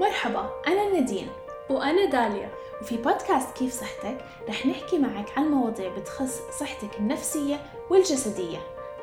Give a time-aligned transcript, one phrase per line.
[0.00, 1.28] مرحبا أنا نادين
[1.70, 2.50] وأنا داليا.
[2.80, 8.58] وفي بودكاست كيف صحتك؟ رح نحكي معك عن مواضيع بتخص صحتك النفسية والجسدية.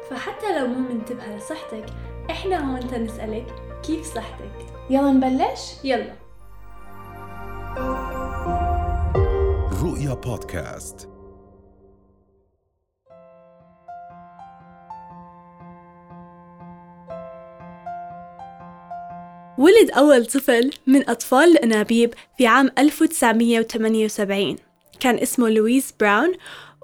[0.10, 1.86] فحتى لو مو منتبهة لصحتك
[2.30, 3.54] إحنا هون تنسألك
[3.84, 6.14] كيف صحتك؟ يلا نبلش؟ يلا.
[9.84, 11.13] رؤيا بودكاست.
[19.58, 24.56] ولد أول طفل من أطفال الأنابيب في عام 1978
[25.00, 26.32] كان اسمه لويس براون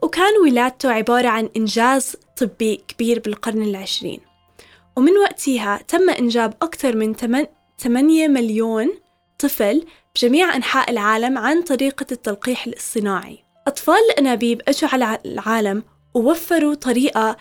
[0.04, 4.20] وكان ولادته عبارة عن إنجاز طبي كبير بالقرن العشرين.
[4.96, 7.16] ومن وقتها تم إنجاب أكثر من
[7.80, 8.94] 8 مليون
[9.40, 17.38] طفل بجميع أنحاء العالم عن طريقة التلقيح الاصطناعي أطفال الأنابيب أجوا على العالم ووفروا طريقة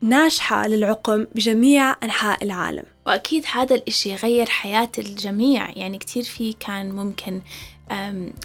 [0.00, 2.84] ناجحة للعقم بجميع أنحاء العالم.
[3.10, 5.70] وأكيد هذا الإشي غير حياة الجميع.
[5.70, 7.40] يعني كتير في كان ممكن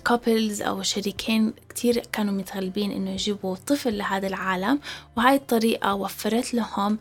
[0.06, 4.80] كابلز أو شريكين كتير كانوا متغلبين إنه يجيبوا طفل لهذا العالم
[5.18, 7.00] وهاي الطريقة وفرت لهم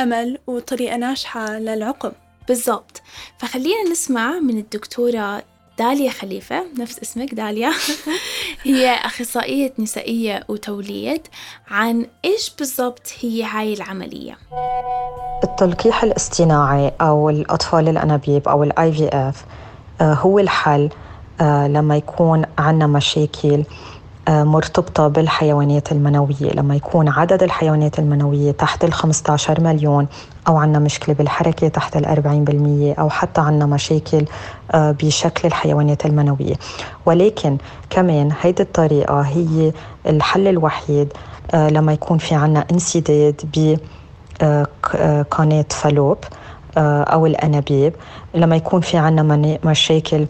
[0.00, 2.12] أمل وطريقة ناجحة للعقم
[2.48, 3.02] بالضبط.
[3.38, 5.42] فخلينا نسمع من الدكتورة
[5.80, 7.70] داليا خليفة نفس اسمك داليا.
[8.64, 11.26] هي أخصائية نسائية وتوليد.
[11.70, 14.38] عن إيش بالضبط هي هاي العملية؟
[15.44, 19.44] التلقيح الاصطناعي أو الأطفال الأنابيب أو ال IVF
[20.00, 20.88] هو الحل
[21.40, 23.64] آه، لما يكون عندنا مشاكل آه،
[24.30, 26.52] مرتبطة بالحيوانات المنوية.
[26.54, 30.06] لما يكون عدد الحيوانات المنوية تحت ال 15 مليون
[30.48, 32.06] أو عندنا مشكلة بالحركة تحت ال
[32.96, 34.24] 40% أو حتى عندنا مشاكل
[34.72, 36.54] آه، بشكل الحيوانات المنوية.
[37.06, 37.56] ولكن
[37.90, 39.72] كمان هيدي الطريقة هي
[40.06, 41.12] الحل الوحيد
[41.54, 43.76] آه، لما يكون في عندنا انسداد ب
[45.30, 46.18] قناة فالوب
[46.76, 47.92] أو الأنابيب.
[48.34, 50.26] لما يكون في عندنا مشاكل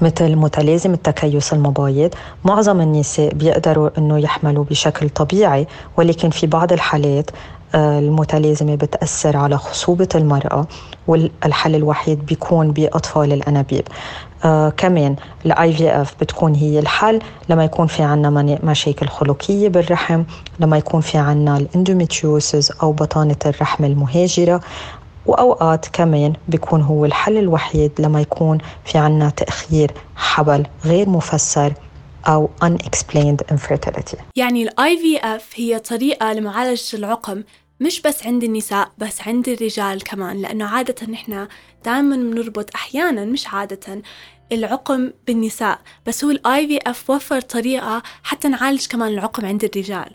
[0.00, 5.66] مثل متلازم التكيس المبايض معظم النساء بيقدروا إنه يحملوا بشكل طبيعي
[5.96, 7.30] ولكن في بعض الحالات
[7.74, 10.66] آه، المتلازمة بتأثر على خصوبة المرأة
[11.06, 13.84] والحل الوحيد بيكون بأطفال الأنابيب.
[14.44, 15.16] آه كمان
[15.46, 20.22] ال IVF بتكون هي الحل لما يكون في عنا مشاكل خلقية بالرحم
[20.60, 24.60] لما يكون في عنا ال endometriosis أو بطانة الرحم المهاجرة.
[25.26, 31.72] وأوقات كمان بيكون هو الحل الوحيد لما يكون في عنا تأخير حبل غير مفسر
[32.26, 34.16] أو unexplained infertility.
[34.36, 37.42] يعني ال IVF هي طريقة لمعالجة العقم
[37.80, 41.46] مش بس عند النساء بس عند الرجال كمان لأنه عادة نحن
[41.84, 44.02] دائما بنربط أحيانا مش عادة
[44.52, 45.78] العقم بالنساء.
[46.06, 50.12] بس هو ال IVF وفر طريقة حتى نعالج كمان العقم عند الرجال.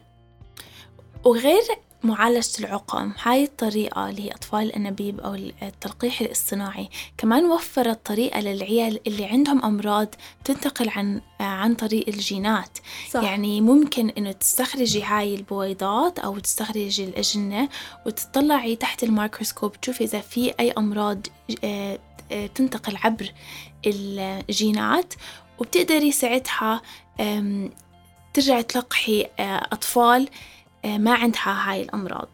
[1.25, 1.61] وغير
[2.03, 8.99] معالجة العقم هاي الطريقة اللي هي أطفال الأنابيب أو التلقيح الاصطناعي كمان وفرت طريقة للعيال
[9.07, 10.07] اللي عندهم أمراض
[10.43, 12.77] تنتقل عن عن طريق الجينات
[13.09, 13.23] صح.
[13.23, 17.69] يعني ممكن إنه تستخرجي هاي البويضات أو تستخرجي الأجنة
[18.05, 21.27] وتطلعي تحت الميكروسكوب تشوفي إذا في أي أمراض
[21.63, 21.99] آه،
[22.31, 23.33] آه، تنتقل عبر
[23.85, 25.13] الجينات
[25.59, 26.81] وبتقدري ساعتها
[28.37, 30.29] ترجعي تلقحي آه، أطفال
[30.97, 32.29] ما عندها هاي الأمراض.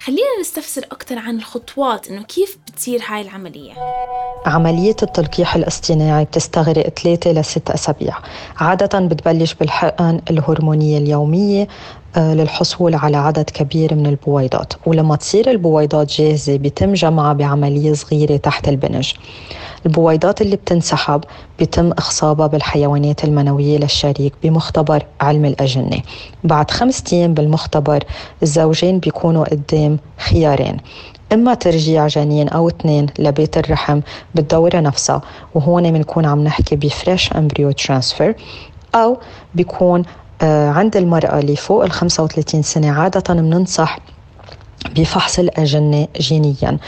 [0.00, 3.72] خلينا نستفسر أكثر عن الخطوات إنه كيف بتصير هاي العملية.
[4.46, 8.14] عملية التلقيح الاصطناعي بتستغرق ثلاثة لست أسابيع.
[8.56, 14.72] عادة بتبلش بالحقن الهرمونية اليومية آه، للحصول على عدد كبير من البويضات.
[14.86, 19.12] ولما تصير البويضات جاهزة بيتم جمعها بعملية صغيرة تحت البنج.
[19.86, 21.24] البويضات اللي بتنسحب
[21.58, 26.02] بيتم إخصابها بالحيوانات المنوية للشريك بمختبر علم الأجنة.
[26.44, 28.04] بعد خمسة أيام بالمختبر
[28.42, 30.76] الزوجين بيكونوا قدام خيارين.
[31.32, 34.00] إما ترجيع جنين أو اثنين لبيت الرحم
[34.34, 35.20] بالدورة نفسها
[35.54, 38.36] وهون بنكون عم نحكي ب fresh embryo transfer
[38.94, 39.16] أو
[39.54, 40.04] بيكون آه،
[40.42, 43.98] عند المرأة اللي فوق ال 35 سنة عادة بننصح
[44.96, 46.78] بفحص الأجنة جينيا.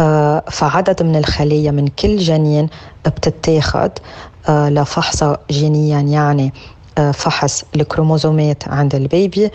[0.00, 2.68] آه، فعدد من الخلية من كل جنين
[3.06, 3.90] بتتاخد
[4.48, 6.52] آه، لفحصها جينيا يعني
[7.12, 9.50] فحص الكروموزومات عند البيبي.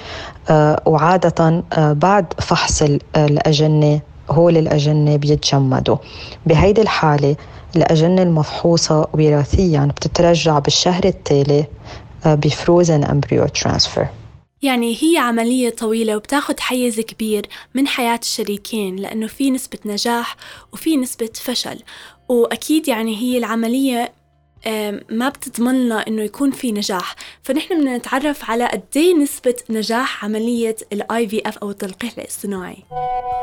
[0.85, 2.83] وعادة بعد فحص
[3.15, 3.99] الأجنة
[4.31, 5.97] هول الأجنة بيتجمدوا.
[6.45, 7.35] بهيدي الحالة
[7.75, 11.65] الأجنة المفحوصة وراثيا بتترجع بالشهر التالي
[12.27, 14.07] ب frozen embryo transfer
[14.61, 20.35] يعني هي عملية طويلة وبتاخد حيز كبير من حياة الشريكين لأنه في نسبة نجاح
[20.73, 21.79] وفي نسبة فشل.
[22.29, 24.11] وأكيد يعني هي العملية
[25.09, 27.15] ما بتضمن لنا إنه يكون في نجاح.
[27.43, 32.77] فنحن بدنا نتعرف على قد نسبة نجاح عملية ال IVF أو التلقيح الاصطناعي.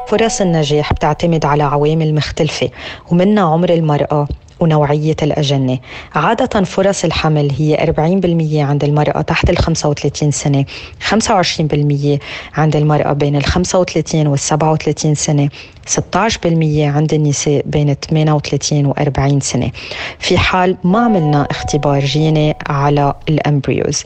[0.08, 2.70] فرص النجاح بتعتمد على عوامل مختلفة
[3.10, 4.28] ومنها عمر المرأة.
[4.62, 5.78] ونوعية الأجنة
[6.14, 10.64] عادة فرص الحمل هي 40% عند المرأة تحت ال 35 سنة
[11.10, 12.18] 25%
[12.54, 15.48] عند المرأة بين ال 35 وال 37 سنة
[15.90, 15.98] 16%
[16.78, 19.70] عند النساء بين 38 و 40 سنة.
[20.18, 24.04] في حال ما عملنا اختبار جيني على الأمبريوز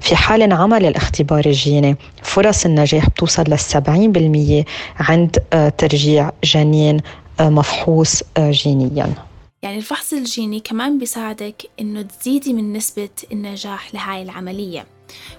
[0.00, 4.64] في حال انعمل الاختبار الجيني فرص النجاح بتوصل لل 70%
[5.00, 7.00] عند آه، ترجيع جنين
[7.40, 9.31] آه، مفحوص آه، جينيا.
[9.62, 14.86] يعني الفحص الجيني كمان بيساعدك إنه تزيدي من نسبة النجاح لهاي العملية.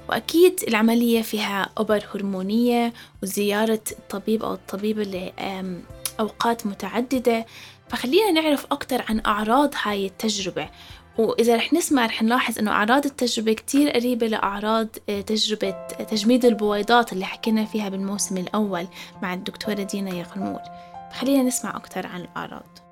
[0.10, 2.94] وأكيد العملية فيها أبر هرمونية
[3.24, 5.04] وزيارة الطبيب أو الطبيبة
[6.20, 7.46] لأوقات متعددة.
[7.90, 10.70] فخلينا نعرف أكتر عن أعراض هاي التجربة.
[11.18, 17.14] وإذا رح نسمع رح نلاحظ إنه أعراض التجربة كتير قريبة لأعراض آه، تجربة تجميد البويضات
[17.14, 18.88] اللي حكينا فيها بالموسم الأول
[19.22, 20.62] مع الدكتورة دينا يغنمور
[21.14, 22.83] خلينا نسمع أكتر عن الأعراض.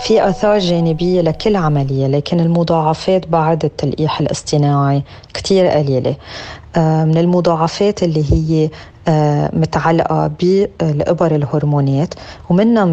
[0.00, 5.02] في آثار جانبية لكل عملية لكن المضاعفات بعد التلقيح الاصطناعي
[5.34, 6.16] كتير قليلة.
[6.76, 8.70] آه، من المضاعفات اللي هي
[9.08, 12.14] آه، متعلقة بالإبر الهرمونات
[12.50, 12.84] ومنها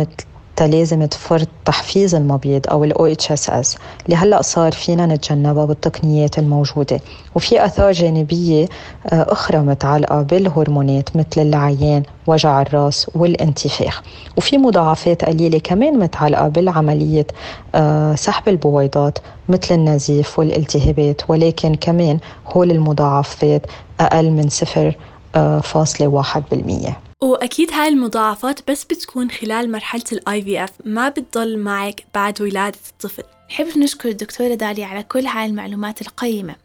[0.66, 7.00] متلازمة فرط تحفيز المبيض أو ال OHSS اللي هلا صار فينا نتجنبها بالتقنيات الموجودة.
[7.36, 8.66] وفي آثار جانبية
[9.08, 14.02] آه، أخرى متعلقة بالهرمونات مثل العيان وجع الرأس والانتفاخ.
[14.38, 17.28] وفي مضاعفات قليلة كمان متعلقة بالعملية
[17.76, 19.18] آه، سحب البويضات
[19.50, 21.22] مثل النزيف والالتهابات.
[21.28, 23.66] ولكن كمان هول المضاعفات
[24.00, 32.06] أقل من 0.1% وأكيد هاي المضاعفات بس بتكون خلال مرحلة في اف ما بتضل معك
[32.16, 33.24] بعد ولادة الطفل.
[33.50, 36.56] نحب نشكر الدكتورة داليا على كل هاي المعلومات القيمة.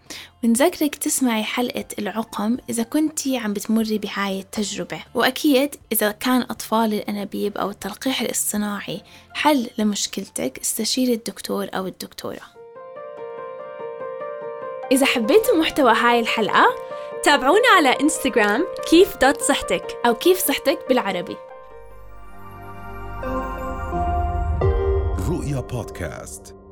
[0.44, 5.00] ونذكرك تسمعي حلقة العقم إذا كنتي عم بتمري بهاي التجربة.
[5.14, 9.00] وأكيد إذا كان أطفال الأنابيب أو التلقيح الاصطناعي
[9.34, 12.42] حل لمشكلتك استشيري الدكتور أو الدكتورة.
[14.92, 16.66] إذا حبيتوا محتوى هاي الحلقة
[17.24, 21.36] تابعونا على انستغرام كيف دوت صحتك أو كيف صحتك بالعربي.
[25.28, 26.63] رؤيا بودكاست.